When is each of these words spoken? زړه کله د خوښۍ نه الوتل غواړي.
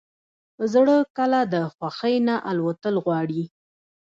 زړه 0.73 0.95
کله 1.17 1.39
د 1.53 1.55
خوښۍ 1.73 2.15
نه 2.27 2.35
الوتل 2.51 2.95
غواړي. 3.05 3.43